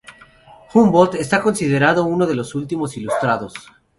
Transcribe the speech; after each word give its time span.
Humboldt 0.73 1.13
es 1.13 1.29
considerado 1.29 2.05
uno 2.05 2.25
de 2.25 2.33
los 2.33 2.55
últimos 2.55 2.97
ilustrados. 2.97 3.53